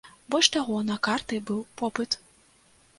Больш 0.35 0.47
таго, 0.55 0.79
на 0.89 0.97
карты 1.09 1.41
быў 1.51 1.63
попыт. 1.85 2.21